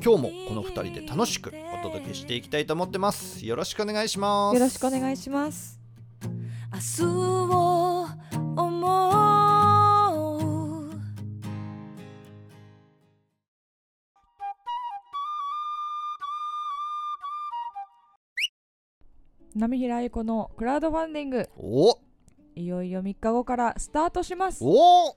[0.00, 3.44] 今日もこの2人で楽しくお届けしていきたいと思ってます。
[3.44, 4.54] よろしくお願いします。
[4.54, 5.80] よろしくお願いします。
[6.72, 8.06] 明日を
[8.56, 9.18] 思う。
[19.56, 21.48] 波平由子のクラウドファンディング。
[21.56, 21.98] お。
[22.54, 24.60] いよいよ3日後からスタートします。
[24.62, 25.16] お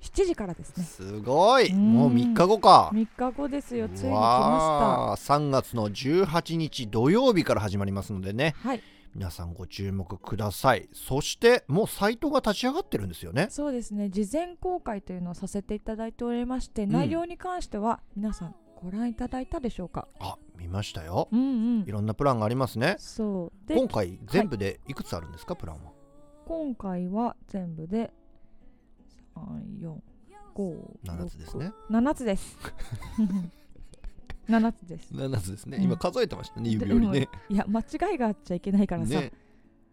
[0.00, 0.84] 7時からですね。
[0.84, 1.70] すごい。
[1.70, 1.92] うん。
[1.92, 2.90] もう3日後か。
[2.92, 3.88] 3日後ですよ。
[3.88, 8.54] ついに来まわあ3月の18日土曜日から始まりますのでね。
[8.58, 8.68] した。
[8.70, 8.82] はい、
[9.14, 10.88] 皆さんご注目ください。
[10.92, 13.48] そしてもうサイトが立ち上がってるんですよね。
[13.50, 14.08] そうですね。
[14.08, 16.90] 事前公開というのをさせていただいておりまして、ん。
[16.90, 20.08] 内容に関しては皆さんご覧いただいたでしょうか？
[20.18, 21.28] あ見ましたよ。
[21.30, 21.44] うんう
[21.84, 21.84] ん。
[21.86, 21.90] い。
[21.90, 22.96] ろんなプランがありますね。
[22.98, 23.68] そう。
[23.68, 25.92] で今回全部でいくつあるんですか、プランは？
[26.46, 28.10] 今回は全部で3、4、5、
[29.36, 32.58] 7つですね7つです。
[34.48, 35.14] 7つです。
[35.14, 35.84] 7つですね、うん。
[35.84, 37.28] 今数えてましたね指折りね。
[37.48, 39.32] いや間違いがあっちゃいけないからさ、ね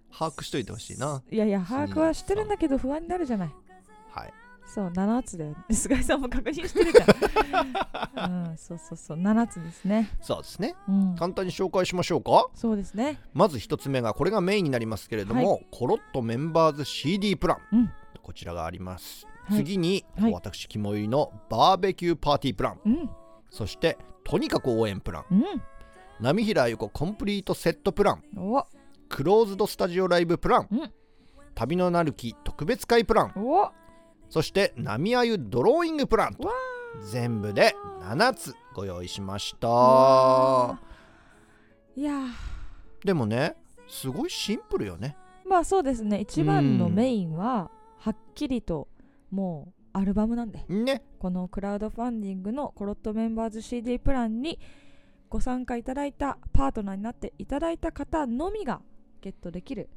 [0.10, 1.22] 把握しといてほしいな。
[1.30, 3.54] いやいや把握はしてるんだけど不安になるじゃない。
[4.10, 4.34] はい。
[4.66, 5.52] そう7つだよ。
[5.52, 10.10] ね菅井さんも確認してるじゃん、 うん、そうそうそう7つですね。
[10.22, 10.76] そうですね。
[10.88, 11.16] うん。
[11.16, 12.48] 簡単に紹介しましょうか。
[12.56, 13.20] そうですね。
[13.34, 17.92] まず一つ目がこれがメインになりますけれども、はコロッとメンバーズ CD プラン、うん
[18.28, 19.58] こちらがあります、はい。
[19.60, 20.34] 次に、はい。
[20.34, 22.80] 私肝入りのバーベキューパーティープラン。
[22.86, 23.10] うん。
[23.50, 25.26] そしてとにかく応援プラン。
[25.32, 25.44] うん。
[26.20, 28.24] 波平由子コンプリートセットプラン。
[28.38, 28.68] お。
[29.08, 30.94] クローズドスタジオライブプラン、うん。
[31.56, 33.34] 旅のなる木特別会プラン。
[33.38, 33.72] お。
[34.28, 36.54] そして波あゆドローイングプランとわ
[37.10, 39.70] 全部で7つご用意しました。
[39.70, 40.82] わ
[41.96, 42.28] いやー。
[43.06, 43.56] でもね
[43.88, 45.16] すごいシンプルよね。
[45.48, 46.20] まあそうですね。
[46.20, 48.88] 一番のうんメインははっきりと
[49.32, 50.64] もうアルバムなんで。
[50.70, 51.04] ね。
[51.20, 54.60] このクラウドファンディングのコロットメンバーズ CD プランに
[55.30, 58.82] ご参加いただいたパートナーになっていただいた方のみが
[59.22, 59.90] ゲットできる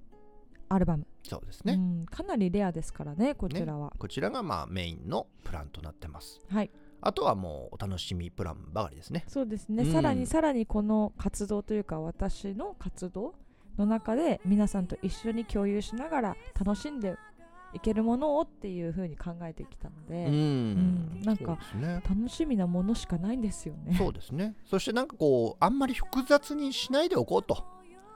[0.69, 6.41] アルバム、そうですね、うん、かなりレアですからねこちらは、こちらがまあメインのプランとなってます。
[6.49, 6.71] はい。
[7.03, 9.25] あとはもうお楽しみプランばかりですね。
[9.27, 9.93] そうですね、うん。
[9.93, 13.35] さらにさらにこの活動というか私の活動
[13.79, 17.17] の中で皆さんと一緒に共有しながら楽しんで
[17.73, 20.37] いけるものをっていう風に考えてきたので、うん、う
[21.19, 21.23] ん。
[21.23, 22.03] なんかね。
[22.09, 23.97] 楽しみなものしかないんですよね。
[23.97, 24.55] そうですね。
[24.65, 27.65] そしてなんかこうあんまり複雑にしないでおこうと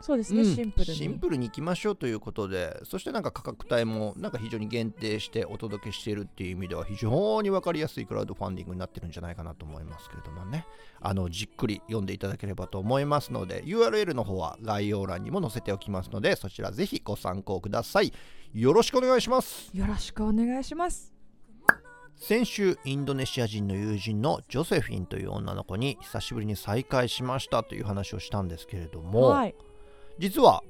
[0.04, 0.54] そうですね、うん。
[0.54, 0.94] シンプルに。
[0.98, 10.66] シンプルにいきましょうということでそしてなんか価格帯もなんか非常に限定してお届けしているっていう意味では非常に分かりやすいクラウドファンディングになってるんじゃないかなと思いますけれどもね。
[11.00, 18.12] あのじっくり読んでいただければと思いますので URL の方は概要欄にも載せておきますのでそちらぜひご参考ください。
[18.52, 19.70] よろしくお願いします。
[19.72, 21.14] よろしくお願いします。
[22.16, 29.54] 先週インドネシア人の友人のジョセフィンという女の子に久しぶりに再会しましたという話をしたんですけれども、はい
[30.18, 30.62] 実は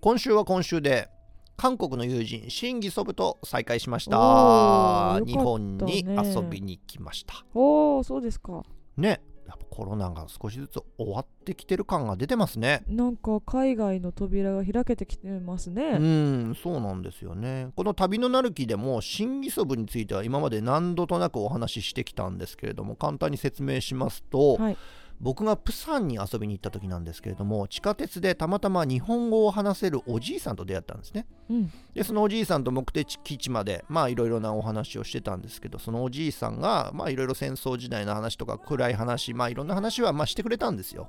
[0.00, 1.08] 今週は今週で
[1.56, 5.20] 韓国の友人シンギソブと再会しました。
[5.20, 5.26] ね。
[5.26, 7.44] 日本に遊びに来ました。
[7.54, 8.62] おおそうですか。
[8.96, 12.82] ねやっぱコロナが少しずつ終わってきてる感が出てますね。
[12.86, 17.68] なんか海外の扉が開けてきてますうね、んそうなんですよね。
[17.76, 24.76] この旅のなる木でもシンギソブについては今まで何度となくお話ししてきたんですけれども簡単に説明しますと、はい
[25.22, 31.26] 僕がプサンに遊びに行った時なんですけれども地下鉄でたまたま日本語を話せるおじいさんと出会ったんですね。
[31.48, 31.72] うん。
[31.94, 41.08] でそのおじいさんと目的地までまあいろいろなお話をしてたんですけどそのおじいさんがまあいろいろ戦争時代の話とか暗い話まあいろんな話はまあしてくれたんですよ。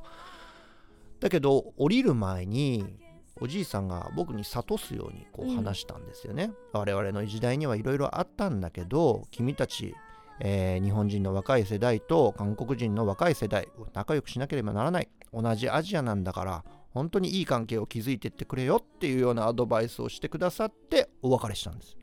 [1.20, 3.00] だけど降りる前に
[3.42, 5.56] おじいさんが僕に諭すようにこううん。
[5.56, 9.96] 話したんですよね、我々の時代にはいろいろあったんだけど君たち、
[10.46, 15.10] えー日本人の若い世代と韓国人の若い世代仲良くしなければならない。
[15.34, 21.98] 同じアジアなんだから本当にいい関係を築いてってくれよっていうようなアドバイスをしてくださってお別れしたんです。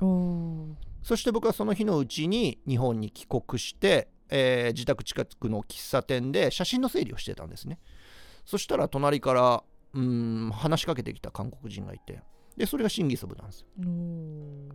[1.02, 7.78] そして僕はその日のうちに日本に帰国して、えー自宅近くの喫茶店で写真の整理をしてたんですね。
[8.44, 12.22] そしたら隣からうーん話しかけてきた韓国人がいて
[12.56, 13.66] でそれがシンギソブなんですよ。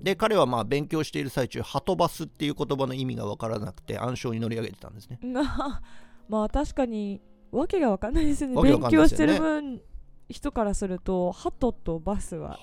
[0.01, 5.19] で彼はまあ勉強している最中ハトバスっていう言葉の意味が分からなくて暗礁に乗り上げてたんですね。
[5.22, 5.81] な
[6.30, 8.56] まあ確かにわけがわかんないですよね。
[8.56, 9.81] わけわ勉強してる分
[10.30, 12.57] 人からするとハトとバスは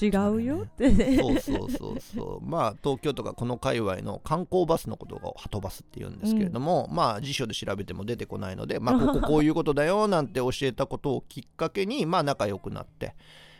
[0.00, 1.16] 違うよってね。
[1.16, 2.40] そうそうそうそう。
[2.46, 13.16] まあ東京とかこの界隈の観光バスのことをハトバスって言うんですけれども、まあ辞書で調べても出てこないのでまあ こここういうことだよなんて教えたことをきっかけにまあ仲良くなって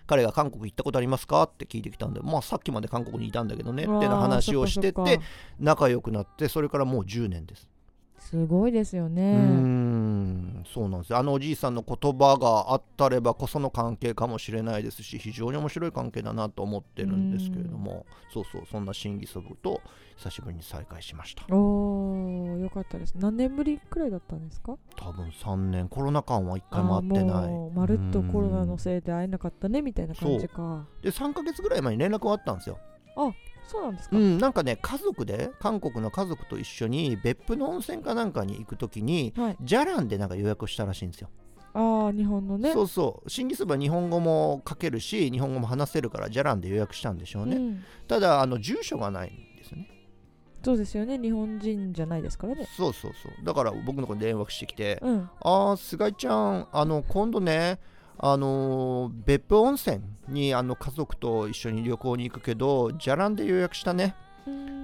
[0.08, 1.44] 彼が韓国行ったことありますか？
[1.44, 5.20] って聞いてきたんでまあさっきまで韓国にいたんだけどねってな話をしてて
[5.60, 7.68] 仲良くなってそれからもう10年です
[8.18, 9.36] すごいですよね。
[9.38, 11.10] んそうなんです。
[11.10, 19.80] よあのおじいさんの言葉があったればこその関係かもしれないですし非常に面白い関係だなと思ってるんですけれどもそうそうそんな審議祖父と
[20.16, 21.44] 久しぶりに再会しました。
[21.54, 23.14] おーよかったです。
[23.16, 24.76] 何年ぶりくらいだったんですか？
[24.96, 28.78] 多分3年コロナ間は1回も会ってあないまるっとコロナのうん。
[28.78, 30.86] せいで会えなかったねみたいな感じか。
[31.02, 32.78] で3ヶ月ぐらい前に連絡があったんですよ
[33.68, 39.56] そうなんですか、うんなんかね家族で韓国の家族と一緒に別府の温泉かなんかに行く時にはい。
[39.60, 41.28] ジャランでなんか予約したらしいんですよ。
[41.74, 42.72] ああ日本のね。
[42.72, 43.30] そうそう。
[43.30, 47.84] 審議そば日本語も書けるし日本語も話せるからジャランで予約したんでしょうね、うん。
[48.08, 49.90] ただあの住所がないんですよね。
[50.64, 51.18] そうですよね。
[51.18, 52.66] 日本人じゃないですからね。
[52.76, 53.44] そうそうそう。
[53.44, 57.78] だから僕の子に電話してきてうん「ああ菅井ちゃんあの今度ね
[58.20, 64.14] あのー別府温泉にあの家族と一緒に旅行に行くけどじゃらんで予約したね。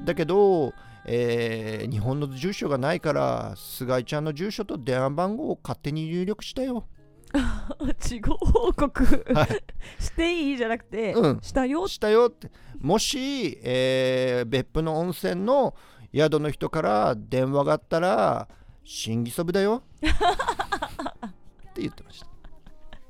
[0.05, 0.73] だけど、
[1.07, 6.87] えー日本の住所がないから菅井ちゃんの住所と電話番号を勝手に入力したよ。
[7.99, 9.49] 事後報告、はい。
[10.03, 10.57] していい？
[10.57, 11.41] じゃなくて、うん。
[11.43, 11.89] したよ？
[11.89, 12.51] したよって。
[12.79, 15.75] もし、えー別府の温泉の
[16.15, 18.47] 宿の人から電話があったら
[18.85, 19.83] 審議そぶだよ。
[20.01, 22.27] って言ってました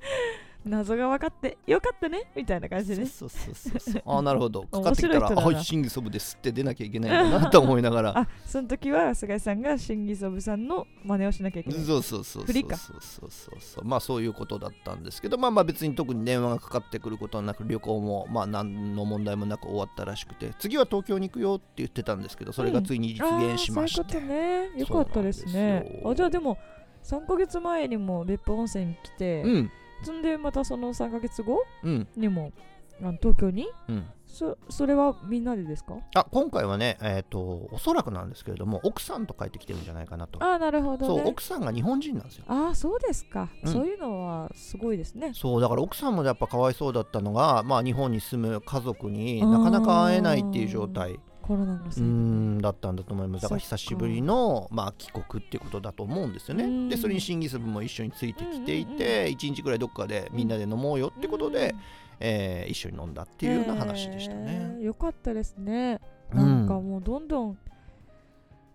[0.64, 3.06] 謎が分かってよかったねみたいな感じでね。
[3.06, 4.02] そうそうそうそう。
[4.06, 4.62] ああなるほど。
[4.72, 5.58] かかってきたら「面白い人だな。
[5.58, 8.16] あ審議そぶです」って出なきゃいけないんだなと思いながら。
[8.18, 11.80] あその時は菅井さんが新義祖父さんの真似をしなきゃいけない。
[11.80, 12.78] そうそうそうそうそう。
[13.00, 23.22] そうそうそうまあそういうことだったんですけどまあまあ別に特に電話がかかってくることなく旅行もまあ何の問題もなく終わったらしくて次は東京に行くよって言ってたんですけどそれがついに実
[23.52, 24.80] 現しまして、あーそういうことね。
[24.80, 24.86] よ。
[24.86, 26.02] かったですね。
[26.06, 26.56] あじゃあでも
[27.02, 29.70] 3ヶ月前にも別府温泉に来て、うん
[30.02, 32.08] そんでまたその3ヶ月後うん。
[32.16, 32.52] にも
[33.00, 33.66] あの東京に？
[33.88, 34.06] うん。
[34.26, 35.94] そそれはみんなでですか？
[36.14, 40.42] あ今回はねえっ、とおそらくなんですけれども奥さんと帰ってきてるんじゃないかなと。
[40.42, 41.22] ああなるほどね。
[41.22, 42.44] そう奥さんが日本人なんですよ。
[42.48, 43.72] ああそうですか、うん。
[43.72, 45.32] そういうのはすごいですね。
[45.34, 53.42] そうだから奥さんもやっぱかわいそうだったのが、まあ、日本に住む家族になかなか会えないっていう状態コロナのせういでんだったんだと思います。
[53.42, 56.88] だから久しぶりの、まあ、帰国っていうことだと思うんですようん。
[56.88, 61.74] ねでそれに審議ス部も一緒についてきていて1日ぐらいどっかでみんなで飲もうよってことで、
[62.18, 66.00] えー一緒に飲んだっていうような話でしたへねーよかったですね。
[66.32, 67.58] うなんかもうどんどん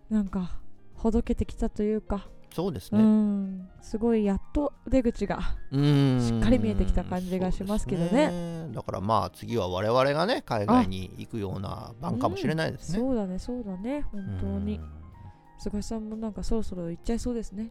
[0.08, 0.52] なんか
[0.94, 3.02] ほどけてきたというか、うそうですね。
[3.02, 3.68] ん。
[3.80, 5.40] すごいやっと出口が
[5.70, 6.20] うん。
[6.20, 8.08] しっかり見えてきた感じがしますけどね。
[8.08, 14.76] そうですだからまあ次は我々がね海外に行くような番かもしれないですね、そうだねそうだね本当に。
[14.78, 15.00] うん。
[15.58, 17.70] 菅井さんもなんかそろそろ行っちゃいそうですね。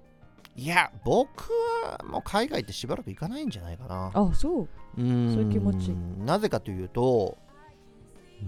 [0.55, 1.51] いや僕
[1.83, 4.12] はもう海外ってしばらく行かないんじゃないかな。
[4.13, 4.69] あそう。
[4.98, 5.33] うん。
[5.33, 5.89] そういう気持ち。
[6.25, 7.38] なぜかというと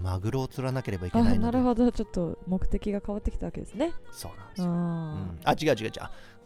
[0.00, 1.44] マグロを釣らなければいけあないので。
[1.44, 1.90] なるほど。
[1.92, 3.92] ちょっと目的が変わってきたわけですね。
[4.10, 5.40] そうなんですよ、あー、うん。
[5.44, 5.92] あ違う違う違う。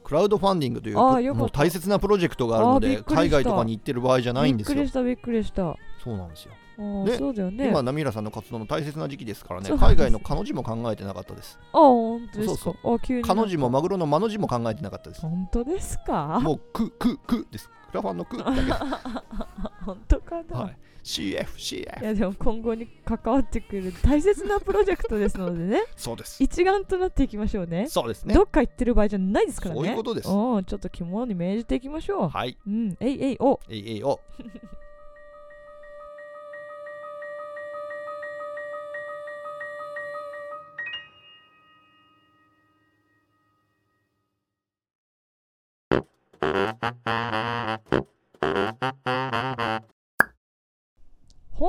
[0.04, 4.76] クラウドファンディングというもう大切なプロジェクトがあるので海外とかに行ってる場合じゃないんですよ。
[4.76, 5.70] びっくりしたびっくりした。
[5.70, 6.52] あそうなんですよ。
[6.78, 7.68] ーでそうだよね。
[7.68, 9.68] 今ナミラさんの活動の大切な時期ですからね。
[9.76, 11.58] 海外の彼女も考えてなかったです。
[11.72, 12.56] あ本当ですか？
[12.56, 15.22] そうあ急に彼女もマグロのマの字も考えてなかったです。
[15.22, 16.38] 本当ですか？
[16.40, 17.68] もうくくくです。
[17.90, 18.50] クラファンのくだけ
[19.84, 20.76] 本当かな、はい
[21.06, 25.84] CF いやでも今後に関わってくる大切なプロジェクトですのでね。
[25.96, 26.42] そうです。
[26.42, 27.86] 一丸となっていきましょうね。
[27.88, 28.34] そうですね。
[28.34, 29.80] どっか行ってる場合じゃないですからね。
[29.80, 32.28] そういうことですうんちょっと肝に銘じていきましょう。
[32.28, 32.58] はい。
[32.66, 34.20] うんえいえいおえいえいお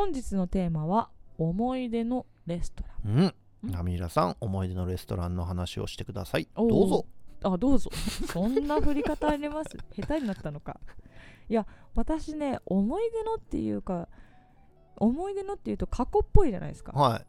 [0.05, 3.17] 日のテーマは思い出のレストラン。
[3.63, 3.71] うん。
[3.71, 6.47] ナミラさん思い出のレストランの話をしてください。
[6.55, 6.69] おー。
[6.69, 7.05] どうぞ。
[7.43, 7.89] あどうぞ。
[8.31, 9.69] そんな振り方あります？
[9.95, 10.79] 下手になったのか。
[11.49, 14.09] いや私ね思い出のっていうか
[14.97, 16.91] 思い出のっていうと過去っぽいじゃないですか。
[16.93, 17.25] はい。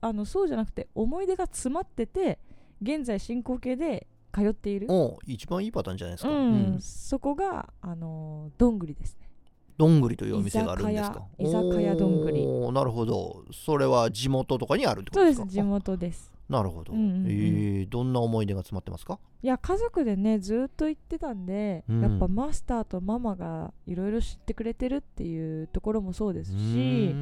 [0.00, 2.38] あのそうじゃなくて思い出が詰まってて
[2.80, 4.86] 現在進行形で通っている。
[4.90, 6.74] お一番いいパターンじゃないですか、うん。
[6.74, 6.80] うん。
[6.80, 9.28] そこがあのーどんぐりですね
[9.76, 11.22] どんぐりというお店があるんですか？
[11.38, 12.46] 居酒屋どんぐり。
[12.72, 13.44] なるほど。
[13.52, 15.44] それは地元とかにあるってこそうとでか？
[15.44, 16.32] ですす地元です。
[16.32, 17.26] あなるほど、うんうんうん。
[17.26, 19.18] えーどんな思い出が詰まってますか？
[19.42, 22.00] いや家族でねずっと行ってたんで、うん。
[22.00, 27.14] やっぱマスターとママがいろいろ知ってくれてるっていうところもそうですうし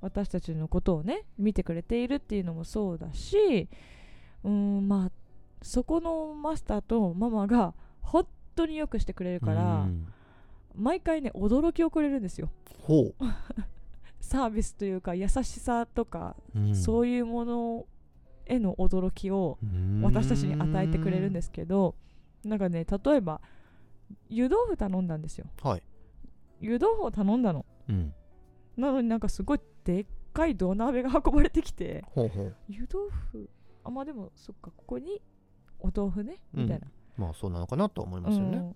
[0.00, 3.68] 私たちのことをね見てくれているっていうのもそうだし
[4.42, 5.10] うーんまあ
[5.62, 10.06] そこのマスターとママが本当によくしてくれるからうん
[10.76, 12.50] 毎回ね驚きをくれるんですよ。
[12.82, 13.12] ほ
[14.20, 16.74] サービスというか優しさとか、う、うん。
[16.74, 17.86] そういうもの
[18.46, 19.58] への驚きを
[20.02, 21.94] 私たちに与えてくれるんですすけど
[22.44, 23.40] なんかね例えば
[24.28, 25.46] 湯豆腐頼んだんですよ。
[25.62, 25.82] はい、
[26.60, 27.66] 湯豆腐を頼んだの。
[27.88, 28.14] うん、
[28.76, 32.04] なのになんかすごいでっかい土鍋が運ばれてきて
[32.68, 33.50] 湯豆腐
[33.84, 35.22] あまあでもそっかここに
[35.78, 38.74] お豆腐ねみたいな、まあそうなのかなとは思いますよね、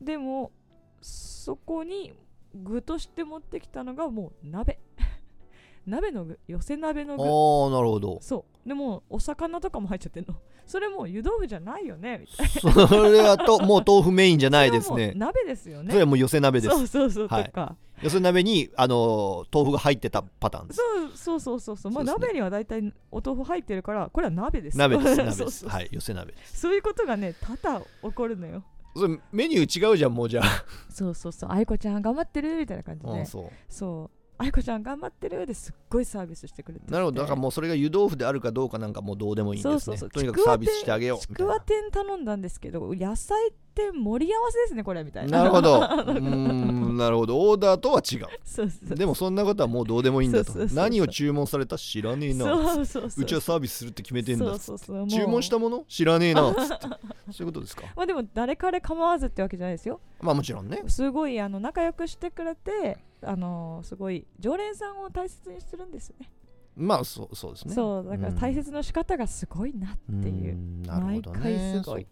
[0.00, 0.04] うん。
[0.04, 0.52] でも
[1.00, 2.12] そこに
[2.54, 4.78] 具として持ってきたのがもう鍋。
[5.86, 7.22] 鍋の具寄せ鍋の具。
[7.22, 7.26] あ
[7.68, 8.18] あなるほど。
[8.20, 8.68] そう。
[8.68, 10.34] でもお魚とかも入っちゃってんの。
[10.66, 12.68] それもう湯豆腐じゃないよねみたい そ
[13.04, 14.96] れはともう豆腐メインじゃなないですね。
[14.96, 15.90] それはもう鍋ですよね。
[15.90, 16.76] それはもう寄せ鍋です。
[16.76, 17.44] そうそうそうはい。
[17.44, 20.80] とか、寄せ鍋にあのー豆腐が入ってたパターンです。
[21.14, 21.92] そうそうそうそうそう。
[21.92, 25.68] まあ鍋には大体お豆腐入ってるからこれは鍋です鍋です鍋です。
[25.68, 26.60] はい寄せ鍋です。
[26.62, 28.64] そういうことがね多々起こるのよ
[28.96, 31.50] それメニュー違うじゃんもうじゃあ、そうそうそう。
[31.50, 33.10] 愛子ちゃん頑張ってるみたいな感じで。
[33.12, 33.50] うんそう。
[33.68, 36.92] そう愛子ちゃん頑張ってるですっごいサービスしてくれてて。
[36.92, 37.20] なるほど。
[37.22, 39.80] だからもうそれが湯豆腐であるかどうかなんかもうどうでもいいんですね。
[39.80, 41.18] そうそうとにかくサービスしてあげよう。
[41.18, 45.38] ちくわ天頼んだんですけど野菜って盛り合わせですねこれみたいな。
[45.38, 45.76] なるほど。
[45.80, 47.38] うーんなるほど。
[47.48, 48.94] オーダーとは違そうそうう。
[48.94, 50.44] でもそんなことはもうどうでもいいんだと。
[50.44, 50.76] そうそうそうそう。
[50.76, 52.44] 何を注文された知らねえな。
[52.44, 53.24] そうそうそうう。
[53.24, 55.06] ちはサービスするって決めてんだそうそうそう。
[55.08, 55.84] 注文したもの？
[55.88, 56.54] 知らねえな。
[56.54, 56.86] つって。
[57.32, 57.84] そういうことですか？
[57.96, 60.00] まあでも誰彼構わずってわけじゃないですよ。
[60.20, 60.82] まあもちろんね。
[60.88, 66.30] すごいあの仲良くしてくれてあのすごい常連さんを大切にするんですね。
[66.76, 67.74] まあそうそうですね。
[67.74, 68.56] そうだから大うん。
[68.62, 70.82] 切の仕方がすごいなっていう、ん。
[70.82, 71.38] なるほどね。
[71.40, 72.06] 毎回すごい。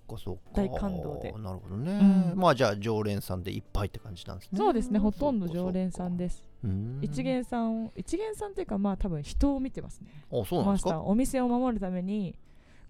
[0.54, 1.32] 大感動で。
[1.32, 2.38] なるほどね、うん。
[2.38, 4.58] まあじゃあ常連さんでいっぱいって感じなんですね。
[4.58, 4.98] そうですね。
[4.98, 6.42] ほとんど常連さんです。
[6.64, 6.98] うん。
[7.02, 10.08] 一元さんを一元さんっていうかまあ多分人を見てますね。
[10.32, 11.02] あそうなんですか？
[11.04, 12.34] お店を守るために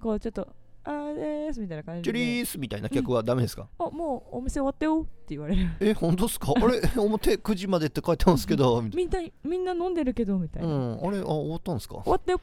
[0.00, 0.47] こうちょっと
[0.87, 5.69] あーでーすみたいな感じチュでリースみたいな客はダメですか、あもうお店終わったよって言われる。
[5.81, 6.53] え本当ですか？
[6.55, 6.81] あれ？
[7.00, 10.69] 表9時までって書いてますけどみたいみんなみんな飲んでるけどみたいな。
[10.69, 11.07] な、うん。
[11.07, 11.19] あれ？
[11.21, 11.97] あ終わったんですか？
[12.03, 12.41] 終わったよ。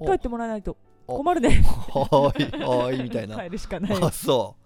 [0.00, 0.04] あ。
[0.04, 0.76] 帰ってもらわないと。
[1.08, 1.12] あ。
[1.12, 3.36] 困るねはーいはーいみたいな。
[3.42, 4.02] 帰るしかない。
[4.02, 4.56] あそ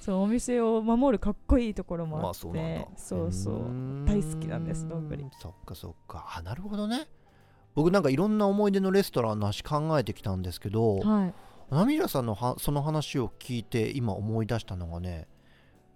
[0.00, 2.86] そうお店を守るかっこいいところうもあって、まあそうなんだ。
[2.96, 4.04] そうそうーん。
[4.04, 5.24] 大好きなんですどんぐり。
[5.40, 6.26] そっかそっか。
[6.36, 7.08] あなるほどね。
[7.74, 11.34] 僕なんかいろんな思い出のレストランの話考えてきたんですけどはい
[11.72, 15.26] ナミラさんのはその話を聞いて今思い出したのがね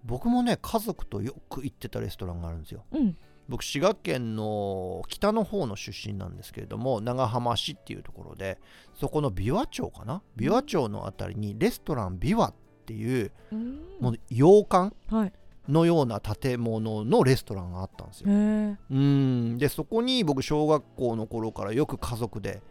[0.03, 2.83] 僕もね家族とよく行ってたレストランがあるんですよ。
[2.91, 3.17] うん。
[3.47, 8.59] 僕滋賀県の北の方の出身なんですけれども長浜市っていうところで
[8.93, 10.23] そこの琵琶町かな？
[10.35, 12.53] 琵琶町のあたりにレストラン琵琶っ
[12.85, 13.79] ていううん。
[14.01, 15.33] もう洋館はい。
[15.69, 18.29] のような建物のレストランがあったんですよ。
[18.29, 19.57] うん。
[19.57, 22.61] でそこに僕小学校の頃からよく家族で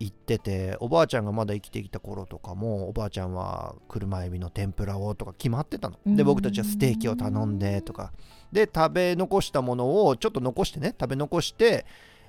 [0.00, 5.96] 行ってておばあちゃんがまだ生きていた頃とかもおばあちゃんは車エビの天ぷらをとか決まってたの。
[6.06, 6.24] でうん。
[6.24, 8.12] 僕たちはステーキを頼んでとか。
[8.50, 11.84] で食べ残したものをちょっと残してね食べ残して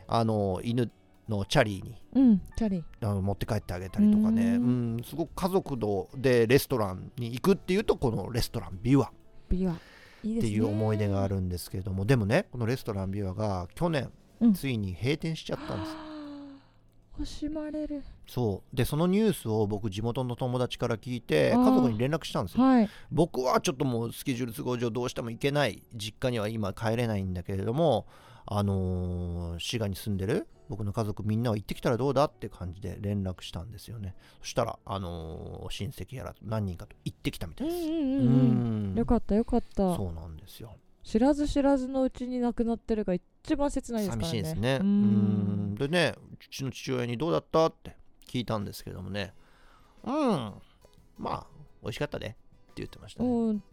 [0.07, 0.91] あの犬
[1.29, 2.83] のチャリーにうんチャリ。
[3.01, 4.43] あの持って帰ってあげたりとかね。
[4.43, 4.97] ううん。
[4.97, 5.77] んすごく家族
[6.17, 9.09] でレストランに行くっていうとこのレストランビワ。
[9.49, 9.71] ビワ。
[9.73, 9.75] っ
[10.21, 12.03] ていう思い出があるんですけれども。
[12.03, 14.11] でもねこのレストランビワが去年、
[14.41, 14.53] うん。
[14.53, 16.10] ついに閉店しちゃったんです
[17.21, 18.03] 惜しまれる。
[18.27, 18.75] そう。
[18.75, 22.63] でそのニュースを僕地元の友達から聞いて家族に連絡したんですよ。
[22.63, 22.89] はい。
[23.11, 28.05] 僕はちょっともうスケジュール都合上どうしても行けない実家には今帰れないんだけれども
[28.45, 34.15] あのー滋賀に住んでる僕の家族みんなは行ってきたらどうだって感じで連絡したんですよね。
[34.41, 37.87] そしたら、あのー親戚やら何人かと行ってきたみたいです。
[37.89, 38.93] うん。
[38.95, 39.95] よかったよかった。
[39.97, 40.73] そうなんですよ。
[41.03, 43.21] 知らず知らずのうちに亡くなってるが一
[43.55, 44.27] 番切ないですからね。
[44.27, 44.79] 寂しいですね。
[44.81, 45.73] ううん。
[45.73, 47.95] んでねうちの父親にどうだったって
[48.27, 49.33] 聞いたんですけどもね。
[50.03, 50.53] うん。
[51.17, 51.47] まあ
[51.81, 52.37] 美味しかったね。
[52.71, 53.29] って言ってましたね。
[53.29, 53.63] うん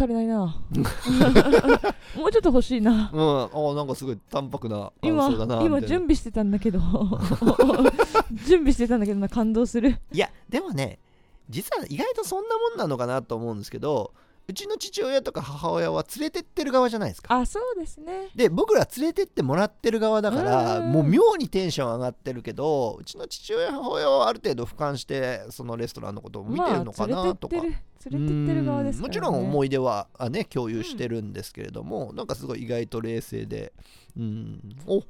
[0.00, 0.38] 足りないな。
[2.16, 3.10] もうちょっと欲しいな。
[3.12, 5.28] うん、あなんかすごい淡白な感今
[5.62, 6.80] 今準備してたんだけど。
[8.32, 10.00] 準備してたんだけどな感動する。
[10.10, 10.98] いやでもね
[11.50, 14.14] 実は意外とそんなもんなのかなと思うんですけど
[14.50, 17.32] うちの父親とか母親は連れてってる側じゃないですか。
[17.34, 18.28] あそうですね。
[18.34, 33.72] で僕ら連れてってもらってる側だからうんもう妙にテンション上がってるけどうちの父親母親はある程度俯瞰してそのレストランのことを見てるのかなとか、まあ、連れてってる側ですね、うんもちろん思い出はあね共有してるんですけれども、なんかすごい意外と冷静で
[34.16, 34.76] うん。
[34.86, 35.02] お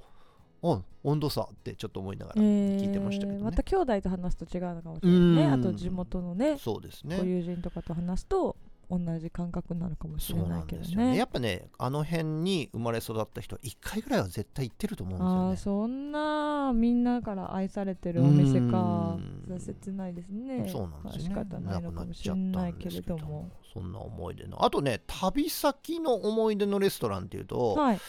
[0.62, 5.42] あ温度差ってちょっと思いながら聞いてましたけどね、えーまた兄弟と話すと違うのかもしれないね。
[5.44, 5.52] うん。
[5.52, 8.56] あと地元のねそうですごね友人とかと話すと
[8.90, 11.12] 同じ感覚になるかもしれないけどね。
[11.12, 11.16] ね。
[11.16, 15.84] やっぱねあの辺に生まれ育った人は1回ぐらいは絶対行ってると思うんですよね。
[15.84, 19.16] そんなみんなから愛されてるお店か。
[19.16, 19.42] うん。
[19.44, 20.68] それは切ないですね。
[20.68, 21.34] そうなんですよね。
[21.34, 23.50] まあ仕方ないのかもしれないけれども。
[23.72, 28.00] そんな思い出のあとね旅先の思い出のレストランっていうと、はい。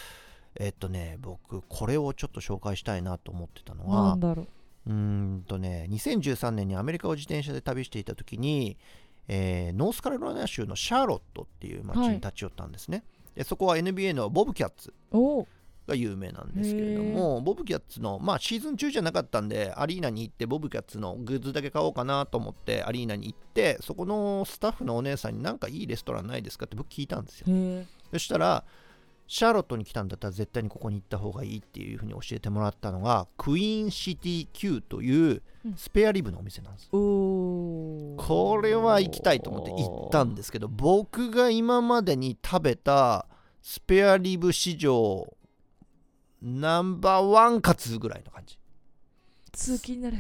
[0.56, 4.48] えっとね僕これをちょっと紹介したいなと思ってたのなはんだろう。
[4.88, 8.78] うーんとね2013年にアメリカを自転車で旅していた時に、
[9.28, 13.04] えーノースカロライナ州のシャーロットっていう町に立ち寄ったんですね、
[13.36, 14.94] でそこは NBA のボブキャッツ
[15.88, 27.48] が有名なんですけれどもボブキャッツのまあシーズン中じゃなかったんでアリーナに行ってボブキャッツのグッズだけ買おうかなと思ってアリーナに行ってそこのスタッフのお姉さんになんかいいレストランないですかって僕聞いたんですよ。
[28.12, 28.64] そしたら
[29.34, 35.76] シャーロットに来たんだったら絶対にここに行った方がいいっていうふうに教えてもらったのがクイーンシティ Q といううん。
[35.78, 43.26] スペアリブのお店なんです、おおこれは行きたいと思って行ったんですけど僕が今までに食べた
[43.62, 45.34] スペアリブ史上
[46.42, 48.60] ナンバーワンかツーぐらいの感じ。
[49.54, 50.18] 通気になる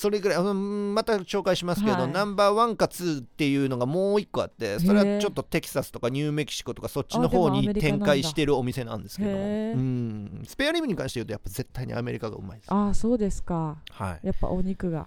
[0.00, 2.08] それぐらいうんまた紹介しますけど、はい。
[2.10, 10.42] ナンバーワンかツーっていうのがもう一個あってそれはちょっとテキサスとかニューメキシコとかそっちの方に展開してるお店なんですけどうん。
[10.46, 13.76] スペアリブに関して言うとやっぱ絶対にアメリカがうまいです、ああそうですか。
[13.90, 15.06] はい、やっぱお肉が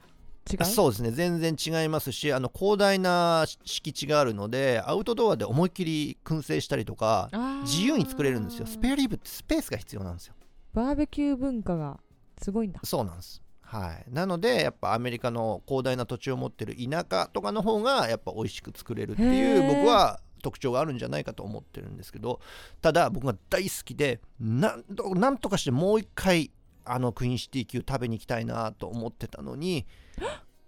[0.51, 0.65] 違う？
[0.65, 1.09] そうですね。
[1.11, 7.29] 全然違いますしあの広大な敷地があるのでアウトドアで思いっきり燻製したりとか
[7.63, 8.67] 自由に作れるんですよ。
[8.67, 10.35] スペアリブってスペースが必要なんですよ。
[10.73, 11.99] バーベキュー文化が
[12.41, 12.79] すごいんだ。
[12.83, 13.42] そうなんです
[13.73, 22.39] はい、なのでやっぱアメリカの広大な土地を持ってる田舎とかの方がやっぱ美味しく作れるっていう僕は特徴があるんじゃないかと思ってるんですけど
[22.81, 26.51] ただ僕が大好きでなんとなんとかしてもう一回
[26.85, 29.87] あのクイーンシティ級食べに行きたいなと思ってたのに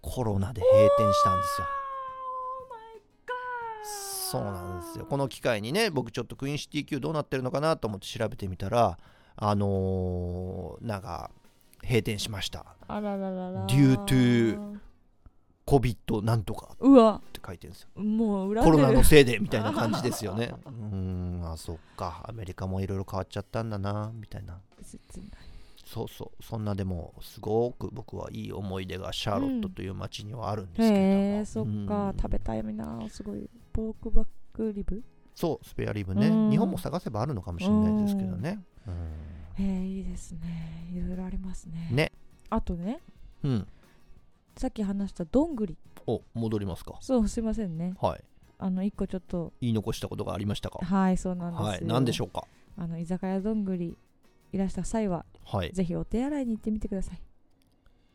[0.02, 1.68] コロナで閉店したんですよ。
[4.32, 5.06] そうなんですよ。
[5.06, 8.98] この機会にね僕ちょっとクイーンシティ級どうなってるのかなと思って調べてみたら
[9.36, 11.30] あのーなんか
[11.86, 12.66] 閉店しました。
[12.88, 13.68] あらららら。
[13.68, 14.80] Due to
[15.66, 17.22] COVID なんとかうわ。
[17.28, 18.04] って書いてるんですよ。
[18.04, 18.94] もう恨コロんでる。
[18.94, 20.54] ナのせいでみたいな感じですよね。
[20.66, 22.24] うーんあそっか。
[22.28, 24.60] アメリカもいろいろ変わっちゃったんだなみたいな。
[25.86, 26.44] そうそう。
[26.44, 32.10] そんなでもすごく僕はいい思い出がシャーロットという街にはあるんですけれども、へえそっか。
[32.10, 32.18] うん。
[32.18, 33.10] 食べたいな。
[33.10, 35.04] すごいポークバックリブ。
[35.34, 36.28] そうスペアリブね。
[36.28, 36.50] うん。
[36.50, 38.64] 日本も探せばあるのかもしれないですけどね。
[38.88, 40.90] へえいいですね。
[40.94, 41.90] いろいろありますね。
[41.92, 42.12] ね。
[42.50, 43.00] あとね
[43.44, 43.68] うん、うん、
[44.58, 45.78] さっき話したどんぐり。
[46.08, 46.98] お戻りますか。
[47.02, 47.96] そうすいませんね。
[48.00, 48.24] はい。
[48.58, 49.54] あの一個ちょっと。
[49.62, 50.80] 言い残したことがありましたか。
[50.86, 52.46] はいそうなんですよ、はい何でしょうか。
[52.78, 53.98] あの居酒屋どんぐり
[54.52, 55.72] いらした際ははい。
[55.74, 57.22] ぜひお手洗いに行ってみてください。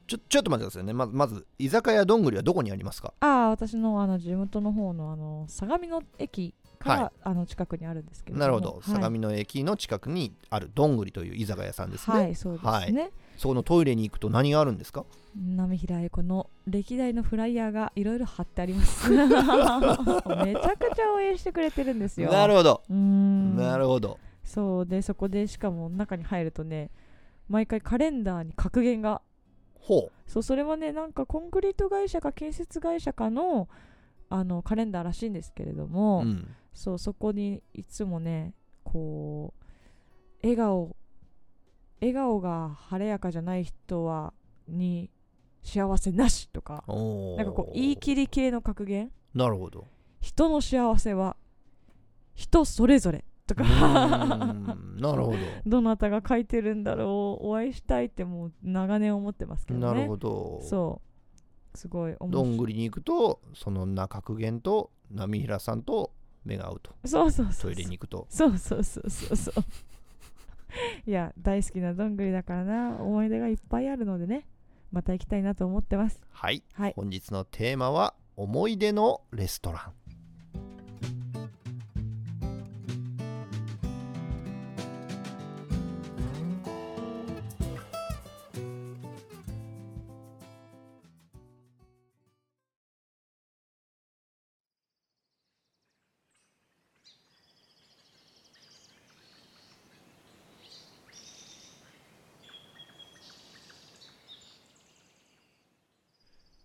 [0.06, 0.92] ちょちょっと待ってくださいね。
[0.92, 3.14] まずまず居酒屋どんぐりはどこにありますか？
[3.20, 7.20] ああ私のあの地元の方のあの相模の駅から、はい。
[7.22, 8.40] あの近くにあるんですけれども。
[8.40, 8.82] なるほど、はい。
[8.82, 15.04] 相模の駅の近くにあるどんぐりという居酒屋さんですね、はいそうですね、そこのトイレに行くと何があるんですか？
[15.36, 19.10] 波平英子の歴代のフライヤーがいろいろ貼ってあります。
[19.12, 22.32] めちゃくちゃ応援してくれてるんですよ。
[22.32, 23.56] なるほど、うーん。
[23.56, 24.18] なるほど。
[24.42, 26.90] そうでそこでしかも中に入るとね
[27.48, 29.22] 毎回カレンダーに格言が。
[29.74, 33.68] ほそうそれはねなんかコンクリート会社か建設会社かの
[34.28, 38.54] あのカレンダーらしいんですけれどう、も、うん、そうそこにいつもね
[38.84, 39.64] こう
[40.42, 40.96] 笑顔
[42.00, 44.32] 笑顔が晴れやかじゃない人は
[44.68, 45.10] に
[45.62, 46.84] 幸せなしとか
[47.36, 49.10] なんかこう言い切り系の格言？
[49.34, 49.86] なるほど。
[50.20, 51.36] 人の幸せは
[52.34, 53.64] 人それぞれとうか
[54.96, 55.34] なるほ
[55.66, 55.80] ど。
[55.82, 59.86] なたが書いてるんだろうお会いしたいってもう長年思ってますけどね。
[59.86, 60.60] どなるほど。
[60.62, 61.10] そう。
[61.78, 66.12] すごい面どんぐりに行くとそのな格言と波平さんと
[66.44, 66.94] 目が合うと。
[67.04, 68.26] そうそうそうトイレに行くと。
[68.30, 69.64] そうそうそうそうそう。
[71.06, 72.96] いや大好きなどんぐりだからな。
[73.00, 74.46] 思い出がいっぱいあるのでね。
[74.92, 76.20] また行きたいなと思ってます。
[76.30, 76.92] はい、はい。
[76.96, 79.92] 本日のテーマは思い出のレストラン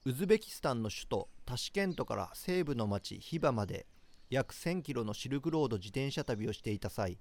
[0.08, 3.88] ウズベキスタンの首都タシケントから西部の町ヒバまで
[4.30, 7.18] 約1000キロのシルクロード自転車旅をしていた際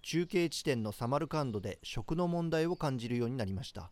[0.00, 3.90] 中継地点のサマルカンドで食の問題を感じるようになりました。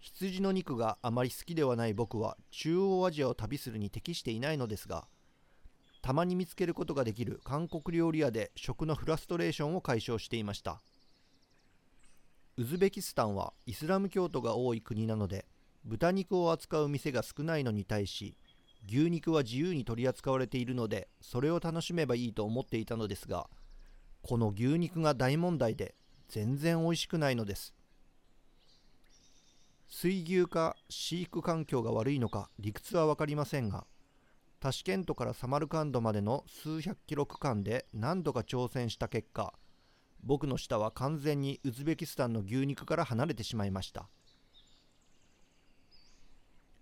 [0.00, 5.04] 羊の肉があまり好きではない僕は中央アジアを旅するに適していないのですが
[6.00, 10.80] たまに見つけることができる韓国料理屋で食のフラストレーションを解消していました。
[12.56, 15.44] ウズベキスタンはイスラム教徒が多い国なので
[15.84, 18.36] 豚肉を扱う店が少ないのに対し
[18.86, 23.48] 牛肉は自由に取り扱われているのでそれを楽しめばいいと思っていたのですが
[24.22, 25.94] この牛肉が大問題で
[26.28, 27.74] 全然美味しくないのです。
[29.88, 33.84] 水牛か飼育環境が悪いのか理屈は分かりませんが
[34.58, 39.52] タシケントからサマルカンドまでの数百キロ区間で何度か挑戦した結果
[40.24, 44.08] 僕の舌は完全にウズベキスタンの牛肉から離れてしまいました。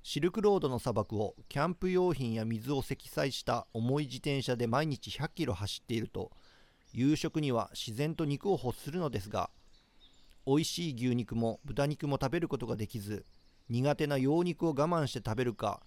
[0.02, 6.30] シルクロードの砂漠をキャンプ用品や水を積載した重い自転車で毎日100キロ走っていると
[6.92, 9.50] 夕食には自然と肉を欲するのですが
[10.46, 13.24] 美味しい牛肉も豚肉も食べることができず
[13.68, 15.80] 苦手な羊肉を我慢して食べるか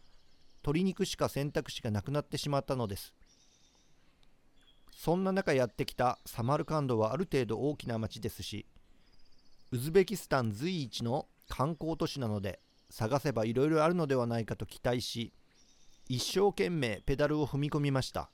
[0.64, 3.14] 鶏肉しか選択肢がなくなってしまったのです。
[4.96, 8.66] そんな中やってきたサマルカンドはある程度大きな町ですし
[9.72, 12.62] ウズベキスタン随一の観光都市なので
[12.94, 15.34] 探せばいろいろあるのではないかと期待し
[16.08, 18.30] 一生懸命ペダルを踏み込みました。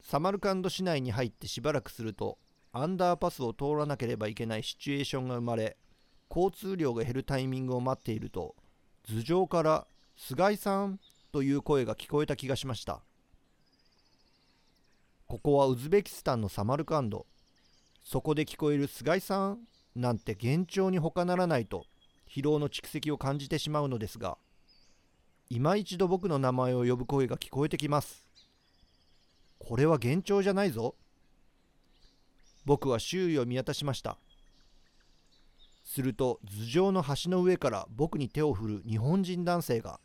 [0.00, 2.38] サマルカンド市内に入ってしばらくすると
[2.72, 5.76] アンダーパスを通らなければいけないシチュエーションが生まれ
[6.30, 8.54] 交通量が減るタイミングを待っていると
[9.02, 10.98] 頭上から「菅井さん」
[11.32, 13.02] という声が聞こえた気がしました。
[15.26, 17.26] ここはウズベキスタンのサマルカンド。
[18.02, 21.84] そこで聞こえる菅井さんなんて幻聴に他ならないと
[22.36, 24.36] 疲労の蓄積を感じてしまうのですが
[25.48, 28.26] 今一度僕の名前を呼ぶ声が聞こえてきます。
[29.58, 30.96] これは幻聴じゃないぞ。
[32.64, 34.18] 僕は周囲を見渡しました。
[35.84, 40.00] すると頭上の橋の上から僕に手を振る日本人男性が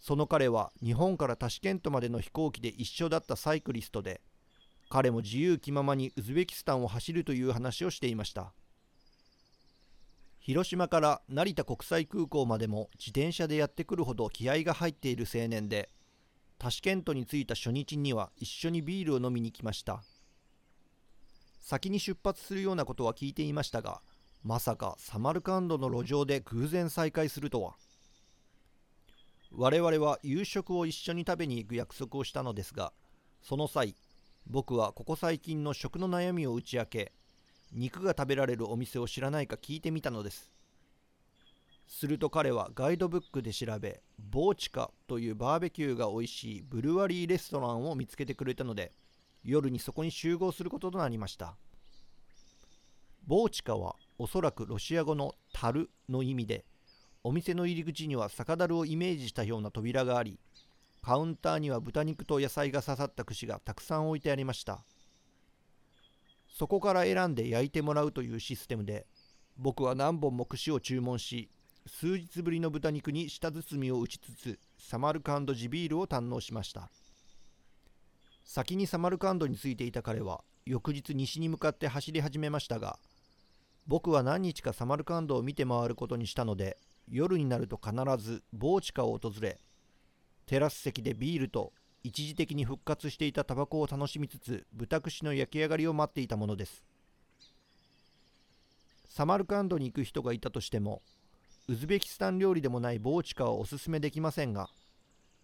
[0.00, 4.20] その彼は日本からタシケントまでの飛行機で一緒だったサイクリストで
[4.90, 8.52] 彼も自由気ままにウズベキスタンを走るという話をしていました。
[10.44, 15.88] 広島から成田国際空港までも自転車でやってくるほど気合が入っている青年で
[16.58, 20.02] タシケントに着いた初日には一緒にビールを飲みに来ました。
[21.62, 24.02] 先に出発するようなことは聞いていましたが
[24.42, 27.76] まさかサマルカンドの路上で偶然再会するとは。
[29.50, 32.92] 我々は夕食を一緒に食べに行く約束をしたのですが
[33.40, 33.94] その際
[34.46, 37.12] 僕はここ最近の食の悩みを打ち明け
[37.74, 40.50] 肉が食べられるお店を知らないか聞いてみたのです。
[41.86, 48.92] すると彼はガイドブックで調べボーチカというバーベキューが美味しいブルワリーレストランを見つけてくれたので
[49.42, 51.56] 夜にそこに集合することとなりました。
[53.26, 56.64] ボーチカはおそらくロシア語の「樽」の意味で
[57.22, 60.38] お店の入り口には酒樽をイメージしたような扉があり
[61.02, 64.84] カウンターには豚肉と野菜が刺さった串がたくさん置いてありました。
[66.54, 69.06] そこから選んで焼いてもらうというシステムで
[69.58, 71.50] 僕は何本も串を注文し
[71.86, 76.88] 数日ぶりの豚肉に舌包みを打ちつつサマルカンド地ビールを堪能しました。
[78.44, 82.98] 先にサマルカンドについていた彼は翌日西に向かって走り始めましたが
[83.86, 89.58] 僕は何日かサマルカンドを見て回ることにしたので夜になると必ずボーチカを訪れ
[90.46, 91.72] テラス席でビールと
[92.04, 96.84] 一時的に復活していたタバコを楽しみつつ豚串の焼き上がりを待っていたものです。
[99.08, 101.00] サマルカンドに行く人がいたとしても
[101.66, 104.68] ウズベキスタン料理でもないボーチカはおすすめできませんが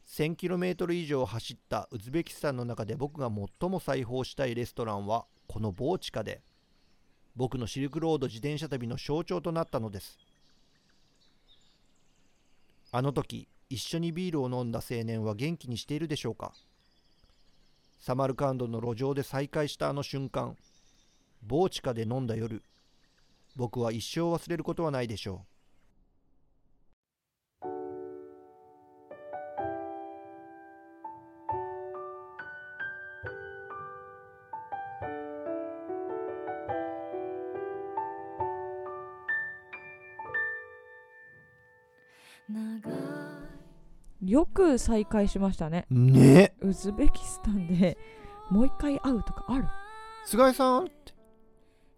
[0.08, 6.42] 1000km 以上走ったウズベキスタンの中で僕が最も裁縫したいレストランはこのボーチカで
[7.36, 10.18] 僕のシルクロード自転車旅の象徴となったのです。
[12.92, 16.52] あの時一緒にビールを飲んだ青年は元気にしているでしょうか？
[18.00, 20.56] サマルカンドの路上で再会したあの瞬間
[21.42, 22.64] ボーチカで飲んだ夜
[23.54, 25.49] 僕は一生忘れることはないでしょう。
[44.30, 45.86] よく再会しましたね。
[45.90, 46.54] うね。
[46.60, 47.98] ウズベキスタンで
[48.50, 49.64] もう一回会うとかある？
[50.24, 50.92] 菅井さんって。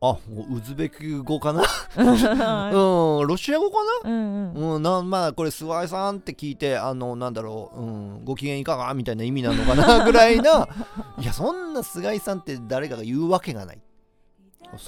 [0.04, 0.18] あ
[0.50, 1.62] ウズベク語かな？
[2.72, 4.10] うんロシア語かな？
[4.10, 4.74] うんうん。
[4.74, 8.92] うん、なまあこれ諏訪井さんって聞いてあのなんだろう、うん、ご機嫌いかが？
[8.94, 10.02] みたいな意味なのかな？
[10.06, 10.68] ぐらいな。
[11.18, 13.80] いやそんな菅井さんって誰かが言うわけがない。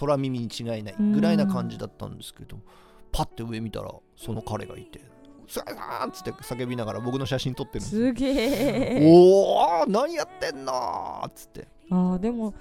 [0.01, 2.57] 空耳に違いないぐらいな感じだったんですけど
[3.13, 4.99] パッて上見たらその彼がいて
[5.47, 9.01] 「菅井さん!」っつって叫びながら僕の写真撮ってるすすげえ。
[9.11, 11.69] おお何やってんのーっつって。
[11.91, 12.55] あーでも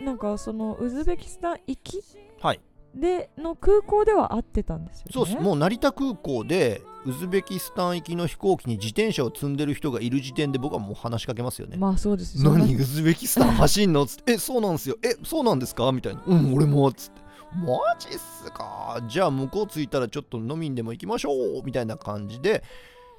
[0.00, 2.02] なんかそのウズベキスタン行き
[2.40, 2.60] はい。
[2.94, 5.10] での空港では会ってたんですよね。
[5.12, 5.36] そうです。
[5.38, 11.76] もう成田空港でウズベキスタン行きの飛行機に自転車を積んでる人がいる時点で僕はもう話しかけますよね。
[11.76, 12.50] まあそうですよ。
[12.50, 14.06] 何ウズベキスタン走んの？
[14.06, 14.96] つって「えそうなんですよ。
[15.02, 17.20] えそうなんですか?」みたいな「うん俺も」つって
[17.54, 19.00] 「マジっすか？
[19.08, 22.62] じゃあ向こう着いたらちょっと飲みにでも行きましょう」みたいな感じで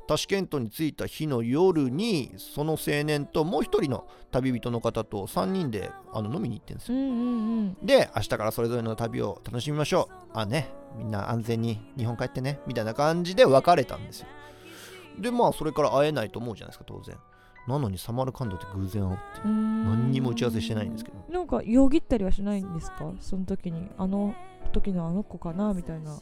[0.08, 6.98] タシケントに着いた日の夜にその青年ともう一人の旅人の方と3人であの飲みに行ってるんですよ。
[6.98, 7.78] うんうんうん。
[7.86, 10.30] で明日からそれぞれの旅を楽しみましょう。
[10.34, 14.28] あねみんな安全に日本帰ってねみたいな感じで別れたんですよ。
[15.20, 17.16] でまあそれから会えないと思うじゃないですか当然
[17.70, 21.18] なのにサマルカンドって偶然会うって何何にも打ち合わせしてないんですけど。
[21.32, 23.12] なんかよぎったりはしないんですか？
[23.20, 24.34] その時にあの
[24.74, 26.18] 時のあの子かなみたいな。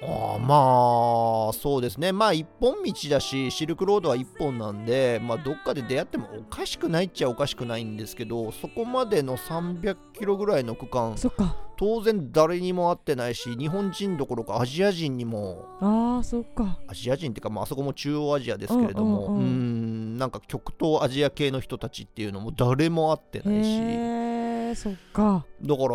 [0.00, 2.12] あーまあそうですね。
[2.12, 11.56] まあ一本道だしシルクロードは一本なんでまあどっかで出会ってもおかしくないっちゃおかしくないんですけどそこまでの300キロぐらいの区間そっか。
[11.76, 16.78] 当然誰にも会ってないし日本人どころかアジア人にもあーそっか。
[16.86, 19.87] アジア人っていうか、まああそこも中央アジアですけれどもうん
[20.18, 23.70] なんか極東アジア系の人たちっていうのも誰も会ってないし。
[23.70, 25.46] へえそっか。
[25.62, 25.88] だから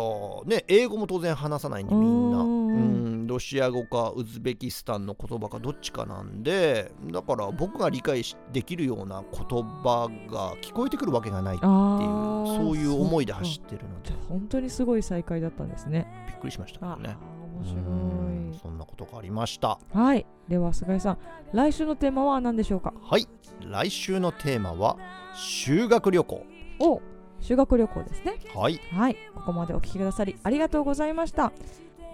[0.46, 2.38] ね英語も当然話さないんでみんな。
[2.38, 3.26] ううんん。
[3.26, 6.90] ロシア語かウズベキスタンの言葉かどっちかなんで。
[7.12, 14.12] だから僕が理解しできるような言葉が聞こえてくるわけがないっていうそういう思いで走そってるので。
[14.28, 16.06] 本当にすごい再会だったんですね。
[16.28, 17.16] びっくりしましたね。
[17.62, 19.78] ーうん面そんなことがありました。
[19.92, 20.26] はい。
[20.48, 21.18] では菅井さん
[21.52, 22.92] 来週のテーマは何でしょうか？
[23.02, 23.26] はい。
[23.60, 24.98] 来週のテーマは
[25.34, 26.44] 修学旅行。
[26.80, 27.00] お
[27.40, 28.38] 修学旅行ですね。
[28.54, 28.80] はい。
[28.92, 29.16] はい。
[29.34, 31.52] ここまでお聞きくださりありがとうございました。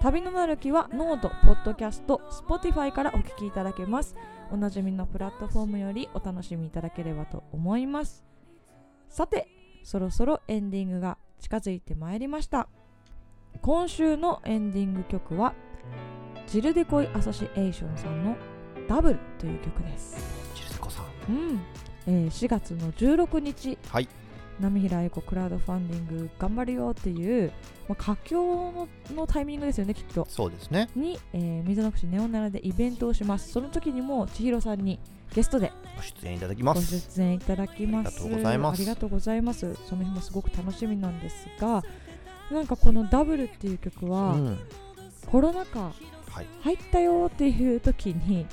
[0.00, 4.16] 旅のなる木はノート、ポッドキャスト、Spotify からお聞きいただけます。
[4.50, 8.24] おなじみのプラットフォームよりお楽しみいただければと思います。
[9.08, 9.48] さて
[9.84, 12.68] そろそろエンディングが近づいてまいりました。
[13.60, 15.54] 今週のエンディング曲は
[16.50, 18.36] ジルデコイアソシエーションさんの
[18.88, 20.16] ダブルという曲です。
[20.56, 21.32] ジルセコさん。
[21.32, 21.60] うん、
[22.08, 24.08] えー4月の16日、はい。
[24.58, 27.52] 波平英子クラウドファンディング頑張るよっていう、
[27.88, 30.26] まあ、佳境ののタイミングですよねきっと。
[30.28, 30.90] そうですね。
[30.96, 33.52] に、えー、水の口ネオナラでイベントをします。
[33.52, 34.98] その時にも千尋さんに
[35.32, 38.24] ゲストでご出演いただきまごす出演いただきます。
[38.24, 38.78] ありがとうございます。
[38.78, 39.74] ありがとうございます。
[39.88, 41.84] その日もすごく楽しみなんですが
[42.50, 44.58] なんかこのダブルっていう曲は、うん。
[45.30, 45.92] コロナ禍
[46.30, 46.46] はい。
[46.62, 48.46] 入ったよっていう時に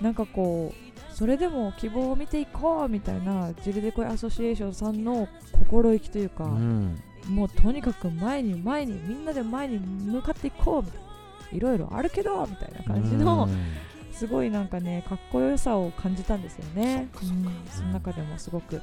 [0.00, 7.00] なんかこうそれでも希望を見ていこうみたいなジルデコイアソシエーションさんの心意気というか、うん。
[7.28, 11.06] もうとにかく前に前にみんなで前に向かっていこうみたいな
[11.52, 14.12] いろいろあるけどみたいな感じのうん。
[14.12, 17.08] すごいなんかねかっこよさを感じたんですよね。
[17.14, 17.44] そうん。
[17.70, 18.80] その中でもすごく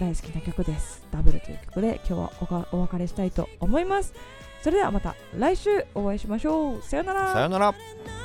[0.00, 1.04] 大好きな曲です。
[1.10, 4.14] ダブルという曲で今日はお別れしたいと思います
[4.62, 6.82] それではまた来週お会いしましょう。
[6.82, 7.32] さよなら。
[7.32, 7.74] さよなら「